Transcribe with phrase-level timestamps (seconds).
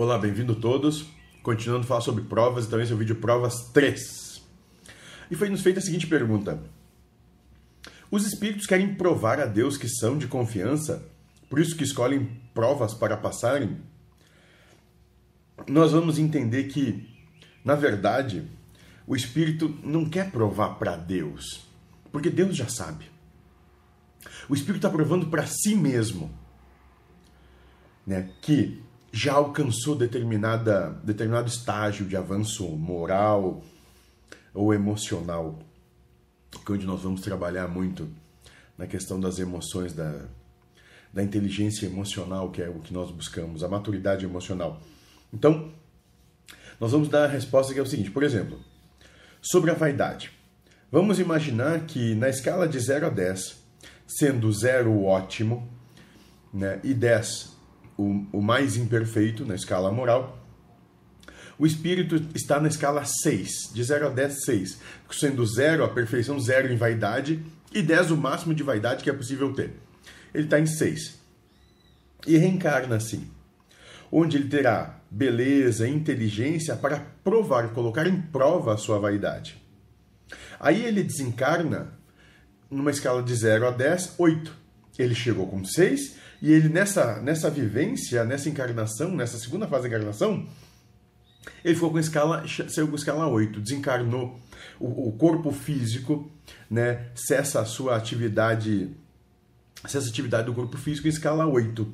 [0.00, 1.06] Olá, bem-vindo todos.
[1.42, 4.40] Continuando a falar sobre provas, então esse é o vídeo Provas 3.
[5.28, 6.62] E foi nos feita a seguinte pergunta:
[8.08, 11.04] Os espíritos querem provar a Deus que são de confiança,
[11.50, 13.76] por isso que escolhem provas para passarem?
[15.66, 17.04] Nós vamos entender que,
[17.64, 18.48] na verdade,
[19.04, 21.66] o espírito não quer provar para Deus,
[22.12, 23.10] porque Deus já sabe.
[24.48, 26.30] O espírito está provando para si mesmo
[28.06, 33.62] né, que já alcançou determinada, determinado estágio de avanço moral
[34.52, 35.58] ou emocional,
[36.50, 38.08] que é onde nós vamos trabalhar muito
[38.76, 40.26] na questão das emoções, da,
[41.12, 44.80] da inteligência emocional, que é o que nós buscamos, a maturidade emocional.
[45.32, 45.72] Então,
[46.78, 48.58] nós vamos dar a resposta que é o seguinte, por exemplo,
[49.40, 50.30] sobre a vaidade.
[50.90, 53.56] Vamos imaginar que na escala de 0 a 10,
[54.06, 55.68] sendo 0 ótimo
[56.52, 57.57] né, e 10
[57.98, 60.38] o, o mais imperfeito na escala moral,
[61.58, 64.78] o espírito está na escala 6, de 0 a 10, 6,
[65.10, 69.12] sendo 0 a perfeição, 0 em vaidade e 10 o máximo de vaidade que é
[69.12, 69.72] possível ter.
[70.32, 71.18] Ele está em 6.
[72.26, 73.28] E reencarna assim,
[74.12, 79.60] onde ele terá beleza, inteligência para provar, colocar em prova a sua vaidade.
[80.60, 81.92] Aí ele desencarna
[82.70, 84.67] numa escala de 0 a 10, 8.
[84.98, 89.88] Ele chegou com 6 e ele, nessa, nessa vivência, nessa encarnação, nessa segunda fase da
[89.88, 90.46] encarnação,
[91.64, 94.38] ele ficou com escala, saiu com escala 8, desencarnou.
[94.78, 96.30] O, o corpo físico
[96.70, 98.90] né, cessa a sua atividade,
[99.86, 101.86] cessa a atividade do corpo físico em escala 8.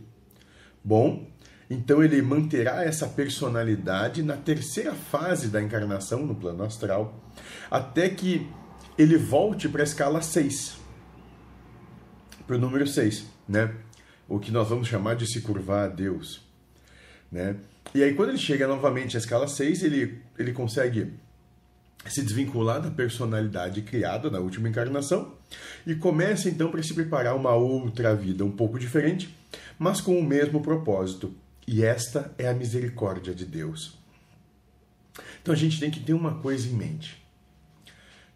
[0.83, 1.27] Bom,
[1.71, 7.33] então ele manterá essa personalidade na terceira fase da encarnação no plano astral,
[7.71, 8.47] até que
[8.99, 10.77] ele volte para a escala 6,
[12.47, 13.75] para o número 6, né?
[14.29, 16.41] o que nós vamos chamar de se curvar a Deus.
[17.31, 17.57] Né?
[17.95, 21.13] E aí, quando ele chega novamente à escala 6, ele, ele consegue
[22.07, 25.35] se desvincular da personalidade criada na última encarnação
[25.87, 29.35] e começa então para se preparar uma outra vida um pouco diferente,
[29.79, 31.35] mas com o mesmo propósito.
[31.67, 33.99] E esta é a misericórdia de Deus.
[35.41, 37.25] Então a gente tem que ter uma coisa em mente: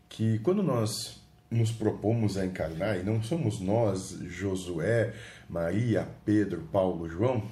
[0.09, 5.15] que quando nós nos propomos a encarnar, e não somos nós, Josué,
[5.49, 7.43] Maria, Pedro, Paulo, João,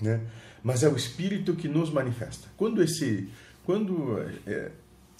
[0.00, 0.20] né?
[0.62, 2.48] mas é o Espírito que nos manifesta.
[2.56, 3.28] Quando esse,
[3.64, 4.70] quando é,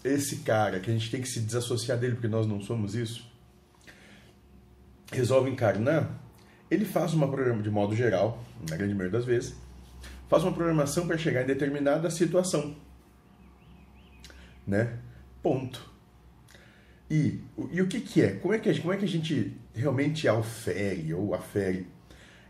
[0.05, 3.29] esse cara, que a gente tem que se desassociar dele porque nós não somos isso,
[5.13, 6.11] resolve encarnar,
[6.71, 9.55] ele faz uma programa de modo geral, na grande maioria das vezes,
[10.29, 12.77] faz uma programação para chegar em determinada situação.
[14.67, 14.99] Né?
[15.43, 15.96] Ponto.
[17.11, 17.41] E,
[17.71, 18.35] e o que, que é?
[18.35, 21.87] Como é que, como é que a gente realmente aufere ou afere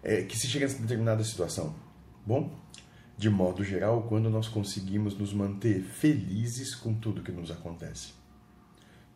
[0.03, 1.75] é, que se chega a determinada situação?
[2.25, 2.59] Bom,
[3.19, 8.13] de modo geral, quando nós conseguimos nos manter felizes com tudo que nos acontece.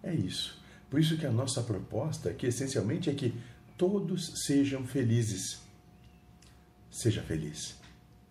[0.03, 0.61] É isso.
[0.89, 3.35] Por isso que a nossa proposta aqui, essencialmente, é que
[3.77, 5.61] todos sejam felizes.
[6.91, 7.79] Seja feliz.